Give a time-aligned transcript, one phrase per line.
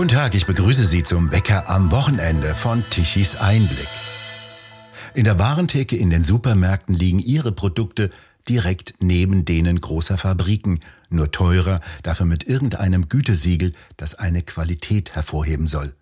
[0.00, 3.86] Guten Tag, ich begrüße Sie zum Bäcker am Wochenende von Tichys Einblick.
[5.12, 8.08] In der Warentheke in den Supermärkten liegen Ihre Produkte
[8.48, 10.80] direkt neben denen großer Fabriken,
[11.10, 15.94] nur teurer, dafür mit irgendeinem Gütesiegel, das eine Qualität hervorheben soll.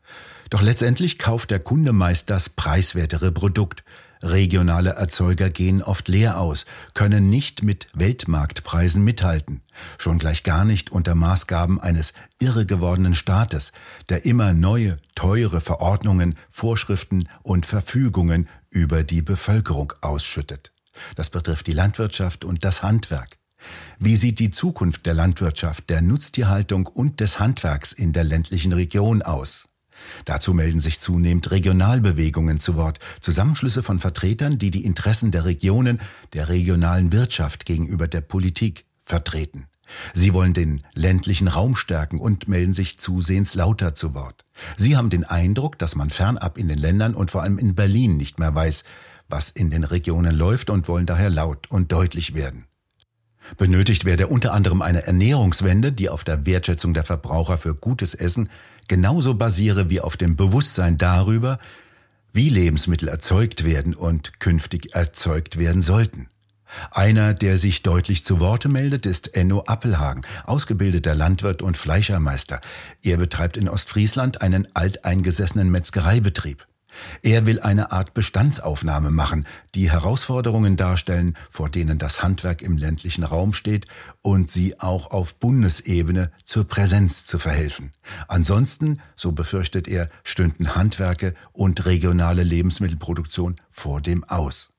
[0.49, 3.83] Doch letztendlich kauft der Kunde meist das preiswertere Produkt.
[4.23, 6.65] Regionale Erzeuger gehen oft leer aus,
[6.95, 9.63] können nicht mit Weltmarktpreisen mithalten,
[9.99, 13.73] schon gleich gar nicht unter Maßgaben eines irre gewordenen Staates,
[14.09, 20.73] der immer neue, teure Verordnungen, Vorschriften und Verfügungen über die Bevölkerung ausschüttet.
[21.17, 23.39] Das betrifft die Landwirtschaft und das Handwerk.
[23.99, 29.23] Wie sieht die Zukunft der Landwirtschaft, der Nutztierhaltung und des Handwerks in der ländlichen Region
[29.23, 29.67] aus?
[30.25, 36.01] Dazu melden sich zunehmend Regionalbewegungen zu Wort, Zusammenschlüsse von Vertretern, die die Interessen der Regionen,
[36.33, 39.67] der regionalen Wirtschaft gegenüber der Politik vertreten.
[40.13, 44.45] Sie wollen den ländlichen Raum stärken und melden sich zusehends lauter zu Wort.
[44.77, 48.17] Sie haben den Eindruck, dass man fernab in den Ländern und vor allem in Berlin
[48.17, 48.85] nicht mehr weiß,
[49.29, 52.65] was in den Regionen läuft und wollen daher laut und deutlich werden.
[53.57, 58.51] Benötigt werde unter anderem eine Ernährungswende, die auf der Wertschätzung der Verbraucher für gutes Essen
[58.89, 61.59] genauso basiere wie auf dem Bewusstsein darüber,
[62.33, 66.29] wie Lebensmittel erzeugt werden und künftig erzeugt werden sollten.
[66.91, 72.61] Einer, der sich deutlich zu Worte meldet, ist Enno Appelhagen, ausgebildeter Landwirt und Fleischermeister.
[73.03, 76.67] Er betreibt in Ostfriesland einen alteingesessenen Metzgereibetrieb.
[77.23, 83.25] Er will eine Art Bestandsaufnahme machen, die Herausforderungen darstellen, vor denen das Handwerk im ländlichen
[83.25, 83.87] Raum steht
[84.23, 87.93] und sie auch auf Bundesebene zur Präsenz zu verhelfen.
[88.29, 94.71] Ansonsten, so befürchtet er, stünden Handwerke und regionale Lebensmittelproduktion vor dem Aus.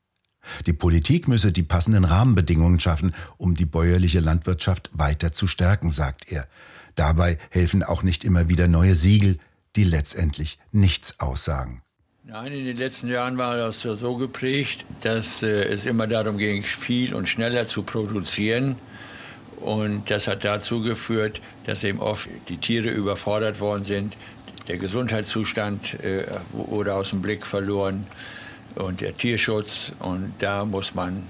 [0.65, 6.31] Die Politik müsse die passenden Rahmenbedingungen schaffen, um die bäuerliche Landwirtschaft weiter zu stärken, sagt
[6.31, 6.47] er.
[6.95, 9.37] Dabei helfen auch nicht immer wieder neue Siegel,
[9.75, 11.81] die letztendlich nichts aussagen.
[12.31, 16.61] Nein, in den letzten Jahren war das so geprägt, dass äh, es immer darum ging,
[16.61, 18.75] viel und schneller zu produzieren.
[19.61, 24.15] Und das hat dazu geführt, dass eben oft die Tiere überfordert worden sind.
[24.67, 28.05] Der Gesundheitszustand äh, wurde aus dem Blick verloren
[28.75, 29.93] und der Tierschutz.
[29.97, 31.23] Und da muss man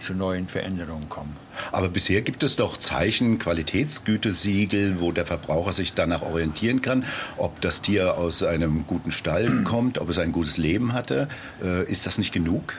[0.00, 1.36] zu neuen Veränderungen kommen.
[1.72, 7.04] Aber bisher gibt es doch Zeichen, Qualitätsgütesiegel, wo der Verbraucher sich danach orientieren kann,
[7.36, 11.28] ob das Tier aus einem guten Stall kommt, ob es ein gutes Leben hatte.
[11.62, 12.74] Äh, ist das nicht genug?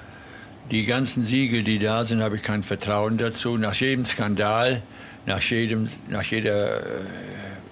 [0.71, 3.57] Die ganzen Siegel, die da sind, habe ich kein Vertrauen dazu.
[3.57, 4.83] Nach jedem Skandal,
[5.25, 6.83] nach jedem, nach jeder, äh,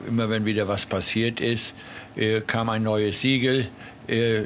[0.07, 1.75] immer wenn wieder was passiert ist,
[2.15, 3.67] äh, kam ein neues Siegel.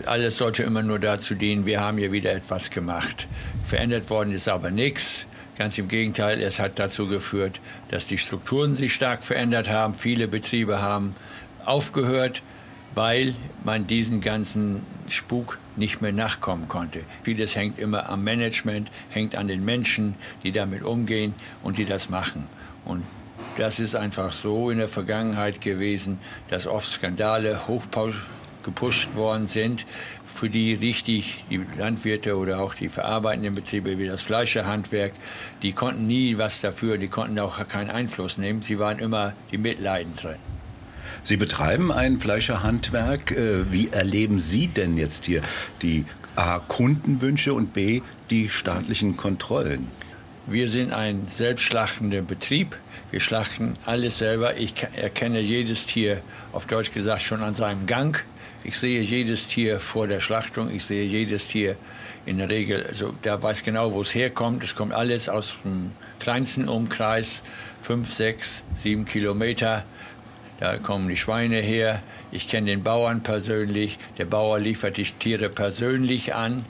[0.05, 3.27] Alles sollte immer nur dazu dienen, wir haben hier wieder etwas gemacht.
[3.63, 5.27] Verändert worden ist aber nichts.
[5.57, 9.93] Ganz im Gegenteil, es hat dazu geführt, dass die Strukturen sich stark verändert haben.
[9.93, 11.15] Viele Betriebe haben
[11.63, 12.41] aufgehört,
[12.95, 17.01] weil man diesen ganzen Spuk nicht mehr nachkommen konnte.
[17.21, 22.09] Vieles hängt immer am Management, hängt an den Menschen, die damit umgehen und die das
[22.09, 22.47] machen.
[22.83, 23.03] Und
[23.57, 26.17] das ist einfach so in der Vergangenheit gewesen,
[26.49, 27.67] dass oft Skandale
[28.61, 29.85] hochgepusht worden sind
[30.33, 35.13] für die richtig, die Landwirte oder auch die verarbeitenden Betriebe wie das Fleischerhandwerk,
[35.61, 38.61] die konnten nie was dafür, die konnten auch keinen Einfluss nehmen.
[38.61, 40.35] Sie waren immer die Mitleidenden drin.
[41.23, 43.31] Sie betreiben ein Fleischerhandwerk.
[43.31, 45.43] Äh, wie erleben Sie denn jetzt hier
[45.81, 46.05] die
[46.35, 46.59] A.
[46.59, 48.01] Kundenwünsche und B.
[48.29, 49.87] die staatlichen Kontrollen?
[50.47, 52.77] Wir sind ein selbstschlachtender Betrieb.
[53.11, 54.57] Wir schlachten alles selber.
[54.57, 56.21] Ich erkenne jedes Tier,
[56.53, 58.23] auf Deutsch gesagt, schon an seinem Gang.
[58.63, 61.75] Ich sehe jedes Tier vor der Schlachtung, ich sehe jedes Tier
[62.25, 64.63] in der Regel, also der weiß genau, wo es herkommt.
[64.63, 67.41] Es kommt alles aus dem kleinsten Umkreis,
[67.81, 69.83] fünf, sechs, sieben Kilometer.
[70.59, 72.03] Da kommen die Schweine her.
[72.31, 73.97] Ich kenne den Bauern persönlich.
[74.19, 76.63] Der Bauer liefert die Tiere persönlich an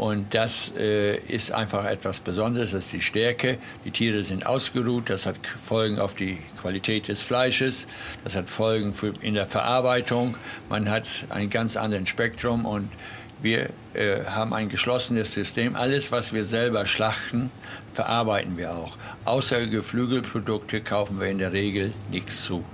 [0.00, 3.58] und das äh, ist einfach etwas Besonderes, das ist die Stärke.
[3.84, 7.86] Die Tiere sind ausgeruht, das hat Folgen auf die Qualität des Fleisches,
[8.24, 10.38] das hat Folgen für, in der Verarbeitung.
[10.70, 12.88] Man hat ein ganz anderes Spektrum und
[13.42, 15.76] wir äh, haben ein geschlossenes System.
[15.76, 17.50] Alles, was wir selber schlachten,
[17.92, 18.96] verarbeiten wir auch.
[19.26, 22.64] Außer Geflügelprodukte kaufen wir in der Regel nichts zu.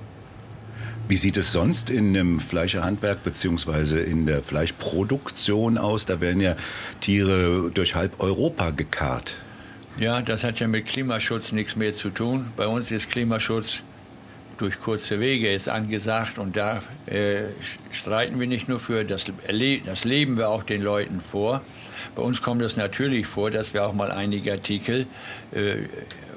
[1.08, 6.04] Wie sieht es sonst in einem Fleischerhandwerk beziehungsweise in der Fleischproduktion aus?
[6.04, 6.56] Da werden ja
[7.00, 9.34] Tiere durch halb Europa gekarrt.
[9.98, 12.46] Ja, das hat ja mit Klimaschutz nichts mehr zu tun.
[12.56, 13.82] Bei uns ist Klimaschutz
[14.58, 17.42] durch kurze Wege ist angesagt und da äh,
[17.92, 19.26] streiten wir nicht nur für, das,
[19.84, 21.60] das leben wir auch den Leuten vor.
[22.14, 25.06] Bei uns kommt es natürlich vor, dass wir auch mal einige Artikel
[25.52, 25.76] äh,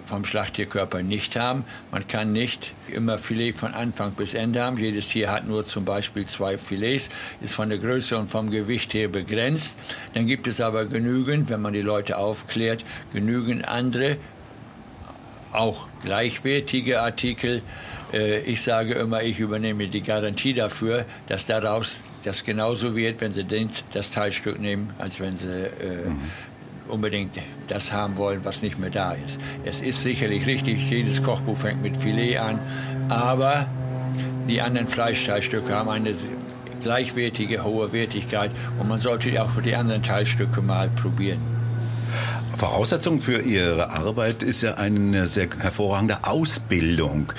[0.10, 1.64] vom Schlachttierkörper nicht haben.
[1.92, 4.78] Man kann nicht immer Filet von Anfang bis Ende haben.
[4.78, 7.10] Jedes Tier hat nur zum Beispiel zwei Filets,
[7.42, 9.78] ist von der Größe und vom Gewicht her begrenzt.
[10.16, 12.84] Dann gibt es aber genügend, wenn man die Leute aufklärt,
[13.14, 14.18] genügend andere,
[15.54, 17.62] auch gleichwertige Artikel.
[18.12, 23.32] Äh, ich sage immer, ich übernehme die Garantie dafür, dass daraus das genauso wird, wenn
[23.32, 23.46] Sie
[23.94, 26.20] das Teilstück nehmen, als wenn Sie äh, mhm
[26.90, 27.38] unbedingt
[27.68, 29.40] das haben wollen, was nicht mehr da ist.
[29.64, 32.60] Es ist sicherlich richtig, jedes Kochbuch fängt mit Filet an,
[33.10, 33.68] aber
[34.48, 36.14] die anderen Fleischteilstücke haben eine
[36.82, 41.40] gleichwertige, hohe Wertigkeit und man sollte auch für die anderen Teilstücke mal probieren.
[42.60, 47.32] Voraussetzung für Ihre Arbeit ist ja eine sehr hervorragende Ausbildung.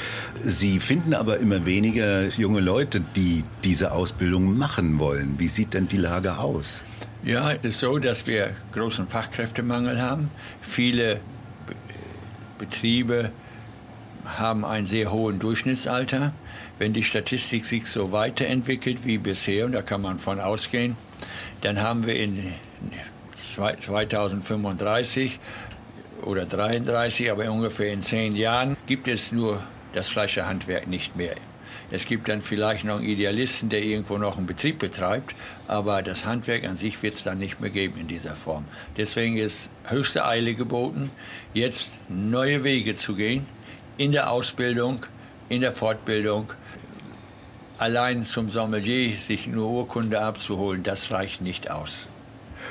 [0.43, 5.35] Sie finden aber immer weniger junge Leute, die diese Ausbildung machen wollen.
[5.37, 6.85] Wie sieht denn die Lage aus?
[7.23, 10.31] Ja, es ist so, dass wir großen Fachkräftemangel haben.
[10.63, 11.21] Viele
[12.59, 13.31] Betriebe
[14.25, 16.33] haben ein sehr hohes Durchschnittsalter.
[16.79, 20.97] Wenn die Statistik sich so weiterentwickelt wie bisher, und da kann man von ausgehen,
[21.61, 22.55] dann haben wir in
[23.55, 25.39] 2035
[26.23, 29.63] oder 33, aber ungefähr in zehn Jahren gibt es nur
[29.93, 31.35] das Fleischerhandwerk nicht mehr
[31.91, 35.35] es gibt dann vielleicht noch einen Idealisten, der irgendwo noch einen Betrieb betreibt,
[35.67, 38.65] aber das Handwerk an sich wird es dann nicht mehr geben in dieser Form.
[38.97, 41.11] Deswegen ist höchste Eile geboten,
[41.53, 43.47] jetzt neue Wege zu gehen
[43.97, 45.05] in der Ausbildung,
[45.49, 46.53] in der Fortbildung.
[47.79, 52.07] Allein zum Sommelier sich nur Urkunde abzuholen, das reicht nicht aus.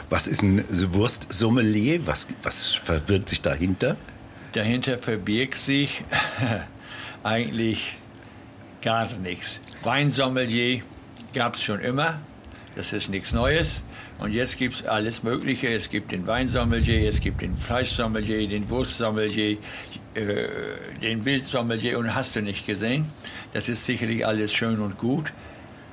[0.09, 2.07] Was ist ein Wurstsommelier?
[2.07, 3.97] Was, was verbirgt sich dahinter?
[4.53, 6.03] Dahinter verbirgt sich
[7.23, 7.98] eigentlich
[8.81, 9.59] gar nichts.
[9.83, 10.81] Weinsommelier
[11.33, 12.19] gab es schon immer,
[12.75, 13.83] das ist nichts Neues.
[14.19, 15.69] Und jetzt gibt es alles Mögliche.
[15.69, 19.57] Es gibt den Weinsommelier, es gibt den Fleischsommelier, den Wurstsommelier,
[20.13, 20.47] äh,
[21.01, 23.09] den Wildsommelier und hast du nicht gesehen.
[23.53, 25.31] Das ist sicherlich alles schön und gut.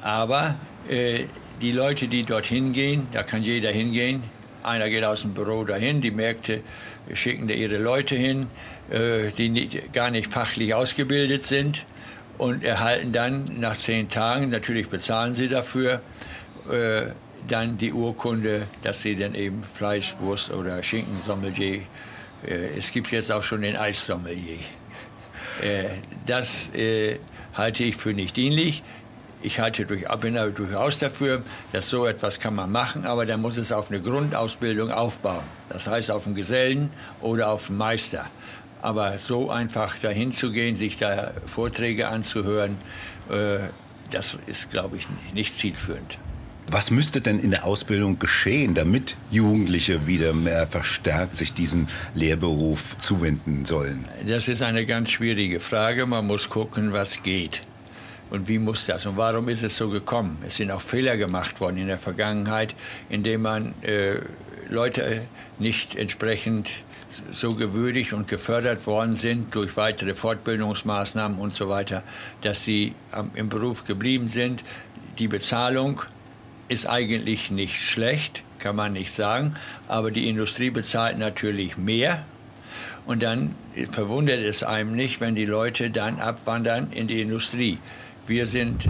[0.02, 0.56] Aber
[0.88, 1.24] äh,
[1.60, 4.24] die Leute, die dorthin gehen, da kann jeder hingehen.
[4.62, 6.62] Einer geht aus dem Büro dahin, die Märkte
[7.14, 8.48] schicken da ihre Leute hin,
[8.90, 11.86] äh, die nicht, gar nicht fachlich ausgebildet sind
[12.38, 16.00] und erhalten dann nach zehn Tagen, natürlich bezahlen sie dafür,
[16.70, 17.02] äh,
[17.48, 21.82] dann die Urkunde, dass sie dann eben Fleisch, Wurst oder Schinkensommelier,
[22.46, 24.58] äh, es gibt jetzt auch schon den Eissommelier.
[25.62, 25.84] Äh,
[26.26, 27.18] das äh,
[27.54, 28.82] halte ich für nicht dienlich.
[29.42, 31.42] Ich halte bin durchaus dafür,
[31.72, 35.44] dass so etwas kann man machen, aber dann muss es auf eine Grundausbildung aufbauen.
[35.68, 36.90] Das heißt auf einen Gesellen
[37.20, 38.26] oder auf einen Meister.
[38.82, 42.76] Aber so einfach dahin zu gehen, sich da Vorträge anzuhören,
[43.30, 43.58] äh,
[44.10, 46.18] das ist, glaube ich, nicht zielführend.
[46.68, 52.98] Was müsste denn in der Ausbildung geschehen, damit Jugendliche wieder mehr verstärkt sich diesem Lehrberuf
[52.98, 54.04] zuwenden sollen?
[54.26, 56.06] Das ist eine ganz schwierige Frage.
[56.06, 57.60] Man muss gucken, was geht.
[58.30, 59.06] Und wie muss das?
[59.06, 60.38] Und warum ist es so gekommen?
[60.44, 62.74] Es sind auch Fehler gemacht worden in der Vergangenheit,
[63.08, 64.16] indem man äh,
[64.68, 65.22] Leute
[65.60, 66.70] nicht entsprechend
[67.32, 72.02] so gewürdigt und gefördert worden sind durch weitere Fortbildungsmaßnahmen und so weiter,
[72.42, 72.94] dass sie
[73.34, 74.64] im Beruf geblieben sind.
[75.18, 76.02] Die Bezahlung
[76.68, 79.56] ist eigentlich nicht schlecht, kann man nicht sagen,
[79.88, 82.24] aber die Industrie bezahlt natürlich mehr.
[83.06, 83.54] Und dann
[83.92, 87.78] verwundert es einem nicht, wenn die Leute dann abwandern in die Industrie.
[88.26, 88.88] Wir sind,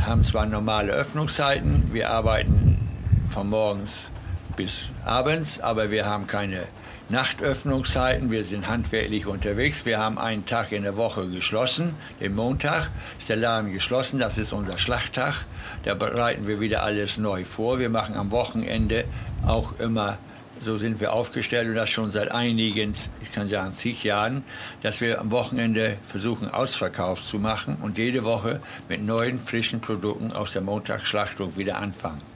[0.00, 2.88] haben zwar normale Öffnungszeiten, wir arbeiten
[3.28, 4.10] von morgens
[4.56, 6.64] bis abends, aber wir haben keine
[7.12, 8.30] Nachtöffnungszeiten.
[8.30, 9.84] Wir sind handwerklich unterwegs.
[9.84, 11.94] Wir haben einen Tag in der Woche geschlossen.
[12.20, 14.18] Den Montag ist der Laden geschlossen.
[14.18, 15.44] Das ist unser Schlachttag.
[15.84, 17.78] Da bereiten wir wieder alles neu vor.
[17.78, 19.04] Wir machen am Wochenende
[19.46, 20.18] auch immer
[20.60, 24.44] so sind wir aufgestellt und das schon seit einigen, ich kann sagen zig Jahren,
[24.82, 30.32] dass wir am Wochenende versuchen Ausverkauf zu machen und jede Woche mit neuen frischen Produkten
[30.32, 32.31] aus der Montagsschlachtung wieder anfangen.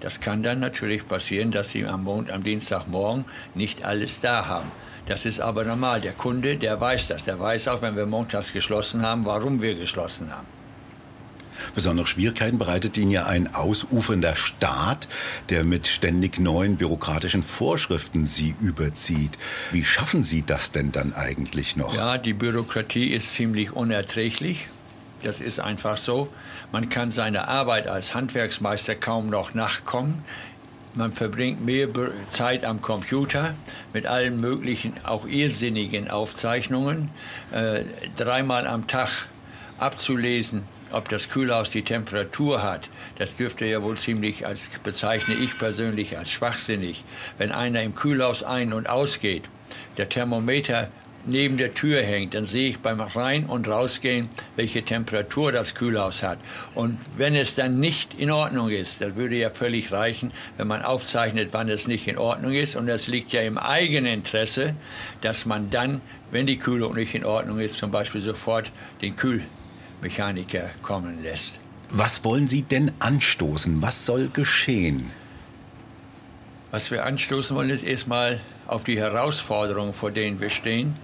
[0.00, 4.70] Das kann dann natürlich passieren, dass Sie am, Mond, am Dienstagmorgen nicht alles da haben.
[5.06, 6.00] Das ist aber normal.
[6.00, 7.24] Der Kunde, der weiß das.
[7.24, 10.46] Der weiß auch, wenn wir montags geschlossen haben, warum wir geschlossen haben.
[11.74, 15.08] Besondere Schwierigkeiten bereitet Ihnen ja ein ausufernder Staat,
[15.50, 19.32] der mit ständig neuen bürokratischen Vorschriften Sie überzieht.
[19.70, 21.94] Wie schaffen Sie das denn dann eigentlich noch?
[21.94, 24.68] Ja, die Bürokratie ist ziemlich unerträglich.
[25.22, 26.28] Das ist einfach so.
[26.72, 30.24] Man kann seiner Arbeit als Handwerksmeister kaum noch nachkommen.
[30.94, 31.88] Man verbringt mehr
[32.30, 33.54] Zeit am Computer
[33.92, 37.10] mit allen möglichen, auch irrsinnigen Aufzeichnungen.
[37.52, 37.84] Äh,
[38.16, 39.26] dreimal am Tag
[39.78, 45.58] abzulesen, ob das Kühlhaus die Temperatur hat, das dürfte ja wohl ziemlich als bezeichne ich
[45.58, 47.04] persönlich als schwachsinnig.
[47.38, 49.44] Wenn einer im Kühlhaus ein- und ausgeht,
[49.96, 50.88] der Thermometer
[51.26, 56.22] neben der Tür hängt, dann sehe ich beim Rein- und Rausgehen, welche Temperatur das Kühlhaus
[56.22, 56.38] hat.
[56.74, 60.82] Und wenn es dann nicht in Ordnung ist, dann würde ja völlig reichen, wenn man
[60.82, 62.76] aufzeichnet, wann es nicht in Ordnung ist.
[62.76, 64.74] Und das liegt ja im eigenen Interesse,
[65.20, 66.00] dass man dann,
[66.30, 68.72] wenn die Kühlung nicht in Ordnung ist, zum Beispiel sofort
[69.02, 71.60] den Kühlmechaniker kommen lässt.
[71.90, 73.82] Was wollen Sie denn anstoßen?
[73.82, 75.10] Was soll geschehen?
[76.70, 80.94] Was wir anstoßen wollen, ist erstmal auf die Herausforderungen, vor denen wir stehen,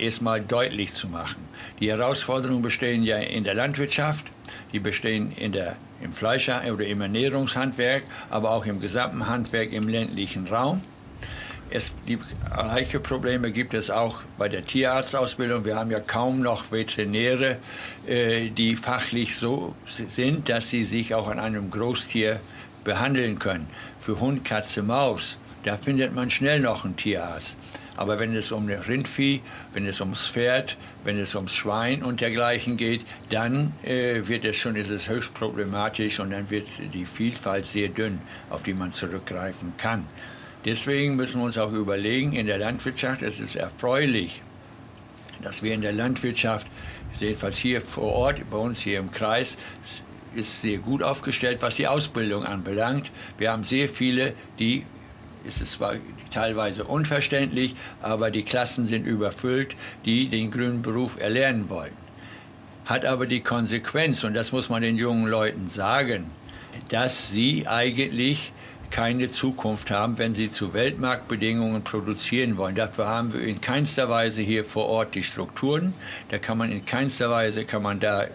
[0.00, 1.48] erstmal deutlich zu machen.
[1.80, 4.26] Die Herausforderungen bestehen ja in der Landwirtschaft,
[4.72, 9.88] die bestehen in der, im Fleischer- oder im Ernährungshandwerk, aber auch im gesamten Handwerk im
[9.88, 10.80] ländlichen Raum.
[11.72, 12.18] Es, die
[12.52, 15.64] gleiche Probleme gibt es auch bei der Tierarztausbildung.
[15.64, 17.58] Wir haben ja kaum noch Veterinäre,
[18.08, 22.40] äh, die fachlich so sind, dass sie sich auch an einem Großtier
[22.82, 23.68] behandeln können.
[24.00, 27.56] Für Hund, Katze, Maus, da findet man schnell noch einen Tierarzt.
[28.00, 29.42] Aber wenn es um Rindvieh,
[29.74, 34.56] wenn es ums Pferd, wenn es ums Schwein und dergleichen geht, dann äh, wird es
[34.56, 38.90] schon, ist es höchst problematisch und dann wird die Vielfalt sehr dünn, auf die man
[38.90, 40.06] zurückgreifen kann.
[40.64, 44.40] Deswegen müssen wir uns auch überlegen, in der Landwirtschaft, es ist erfreulich,
[45.42, 46.66] dass wir in der Landwirtschaft,
[47.18, 49.58] jedenfalls hier vor Ort, bei uns hier im Kreis,
[50.34, 53.12] ist sehr gut aufgestellt, was die Ausbildung anbelangt.
[53.36, 54.86] Wir haben sehr viele, die
[55.44, 55.94] ist es zwar
[56.30, 61.92] teilweise unverständlich, aber die Klassen sind überfüllt, die den grünen Beruf erlernen wollen.
[62.86, 66.26] Hat aber die Konsequenz, und das muss man den jungen Leuten sagen,
[66.88, 68.52] dass sie eigentlich
[68.90, 72.74] keine Zukunft haben, wenn sie zu Weltmarktbedingungen produzieren wollen.
[72.74, 75.94] Dafür haben wir in keinster Weise hier vor Ort die Strukturen.
[76.28, 78.28] Da kann man in keinster Weise kann man da äh,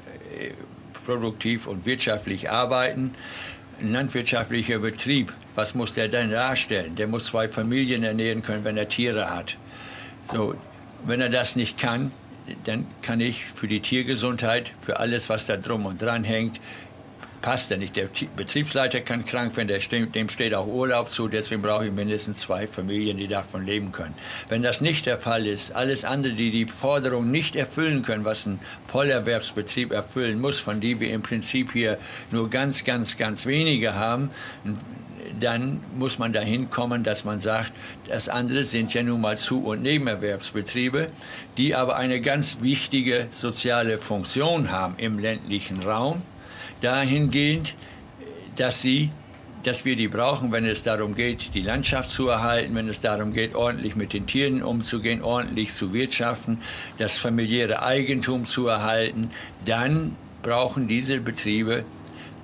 [1.06, 3.14] produktiv und wirtschaftlich arbeiten.
[3.82, 6.96] Ein landwirtschaftlicher Betrieb, was muss der denn darstellen?
[6.96, 9.58] Der muss zwei Familien ernähren können, wenn er Tiere hat.
[10.32, 10.56] So,
[11.06, 12.12] wenn er das nicht kann,
[12.66, 16.60] dann kann ich für die Tiergesundheit, für alles, was da drum und dran hängt,
[17.46, 17.96] passt er nicht.
[17.96, 22.66] Der Betriebsleiter kann krank werden, dem steht auch Urlaub zu, deswegen brauche ich mindestens zwei
[22.66, 24.16] Familien, die davon leben können.
[24.50, 28.48] Wenn das nicht der Fall ist, alles andere, die die Forderung nicht erfüllen können, was
[28.48, 32.00] ein Vollerwerbsbetrieb erfüllen muss, von die wir im Prinzip hier
[32.32, 34.32] nur ganz, ganz, ganz wenige haben,
[35.40, 37.72] dann muss man dahin kommen, dass man sagt,
[38.08, 41.10] das andere sind ja nun mal Zu- und Nebenerwerbsbetriebe,
[41.58, 46.22] die aber eine ganz wichtige soziale Funktion haben im ländlichen Raum
[46.82, 47.76] dahingehend,
[48.56, 49.10] dass sie
[49.66, 53.34] dass wir die brauchen, wenn es darum geht, die Landschaft zu erhalten, wenn es darum
[53.34, 56.60] geht, ordentlich mit den Tieren umzugehen, ordentlich zu wirtschaften,
[57.00, 59.32] das familiäre Eigentum zu erhalten,
[59.66, 61.84] dann brauchen diese Betriebe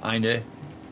[0.01, 0.41] eine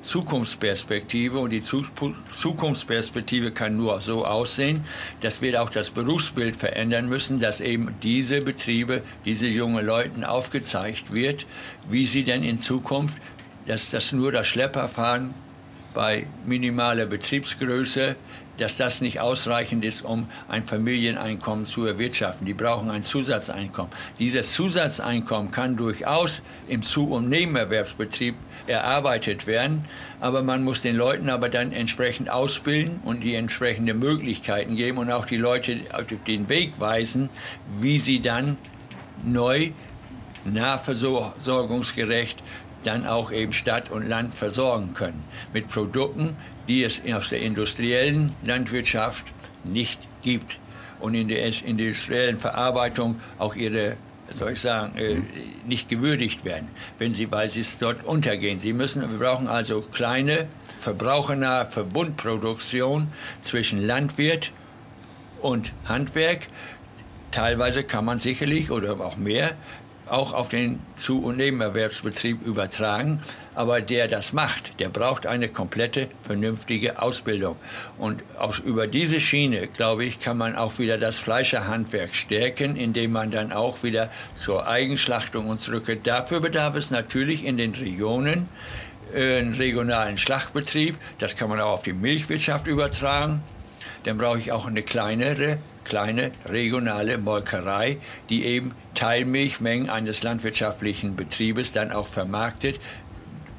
[0.01, 4.85] Zukunftsperspektive und die Zukunftsperspektive kann nur so aussehen,
[5.21, 11.13] dass wir auch das Berufsbild verändern müssen, dass eben diese Betriebe, diese jungen Leuten aufgezeigt
[11.13, 11.45] wird,
[11.89, 13.17] wie sie denn in Zukunft
[13.69, 15.35] dass das nur das Schlepperfahren
[15.93, 18.15] bei minimaler Betriebsgröße,
[18.59, 22.45] dass das nicht ausreichend ist, um ein Familieneinkommen zu erwirtschaften.
[22.45, 23.91] Die brauchen ein Zusatzeinkommen.
[24.19, 28.35] Dieses Zusatzeinkommen kann durchaus im Zu- und Nebenerwerbsbetrieb
[28.67, 29.85] erarbeitet werden,
[30.19, 35.11] aber man muss den Leuten aber dann entsprechend ausbilden und die entsprechenden Möglichkeiten geben und
[35.11, 37.29] auch die Leute auf den Weg weisen,
[37.79, 38.57] wie sie dann
[39.23, 39.71] neu
[40.45, 42.43] nahversorgungsgerecht
[42.83, 45.23] dann auch eben Stadt und Land versorgen können.
[45.53, 46.35] Mit Produkten,
[46.67, 49.25] die es aus der industriellen Landwirtschaft
[49.63, 50.59] nicht gibt.
[50.99, 53.97] Und in der industriellen Verarbeitung auch ihre
[54.37, 55.21] soll ich sagen, äh,
[55.65, 56.67] nicht gewürdigt werden,
[56.97, 58.59] wenn sie, weil sie es dort untergehen.
[58.59, 63.07] Sie müssen, wir brauchen also kleine, verbrauchernahe Verbundproduktion
[63.41, 64.51] zwischen Landwirt
[65.41, 66.47] und Handwerk.
[67.31, 69.51] Teilweise kann man sicherlich oder auch mehr
[70.11, 73.21] auch auf den Zu- und Nebenerwerbsbetrieb übertragen.
[73.55, 77.55] Aber der das macht, der braucht eine komplette, vernünftige Ausbildung.
[77.97, 83.11] Und aus, über diese Schiene, glaube ich, kann man auch wieder das Fleischerhandwerk stärken, indem
[83.11, 86.07] man dann auch wieder zur Eigenschlachtung und zurückgeht.
[86.07, 88.47] Dafür bedarf es natürlich in den Regionen
[89.13, 90.95] äh, einen regionalen Schlachtbetrieb.
[91.17, 93.43] Das kann man auch auf die Milchwirtschaft übertragen.
[94.03, 95.57] Dann brauche ich auch eine kleinere
[95.89, 97.97] kleine regionale Molkerei,
[98.29, 102.79] die eben Teilmilchmengen eines landwirtschaftlichen Betriebes dann auch vermarktet,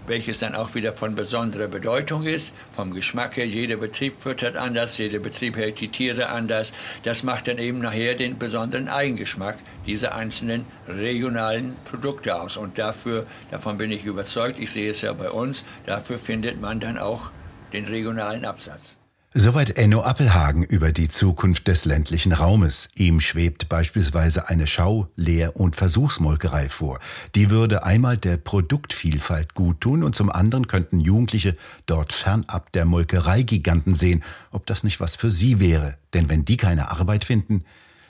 [0.06, 3.46] welches dann auch wieder von besonderer Bedeutung ist, vom Geschmack her.
[3.46, 6.72] Jeder Betrieb füttert anders, jeder Betrieb hält die Tiere anders.
[7.04, 12.56] Das macht dann eben nachher den besonderen Eigengeschmack dieser einzelnen regionalen Produkte aus.
[12.56, 16.80] Und dafür, davon bin ich überzeugt, ich sehe es ja bei uns, dafür findet man
[16.80, 17.30] dann auch
[17.72, 19.00] den regionalen Absatz.
[19.32, 22.88] Soweit Enno Appelhagen über die Zukunft des ländlichen Raumes.
[22.96, 26.99] Ihm schwebt beispielsweise eine Schau-, Lehr- und Versuchsmolkerei vor.
[27.37, 31.56] Die würde einmal der Produktvielfalt guttun und zum anderen könnten Jugendliche
[31.87, 35.96] dort fernab der Molkereigiganten sehen, ob das nicht was für sie wäre.
[36.12, 37.62] Denn wenn die keine Arbeit finden,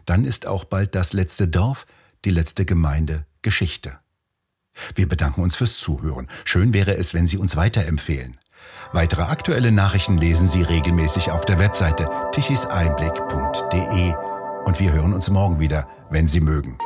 [0.06, 1.86] dann ist auch bald das letzte Dorf,
[2.24, 3.98] die letzte Gemeinde Geschichte.
[4.94, 6.28] Wir bedanken uns fürs Zuhören.
[6.46, 8.38] Schön wäre es, wenn Sie uns weiterempfehlen.
[8.92, 14.14] Weitere aktuelle Nachrichten lesen Sie regelmäßig auf der Webseite tichiseinblick.de
[14.64, 16.76] und wir hören uns morgen wieder, wenn Sie mögen.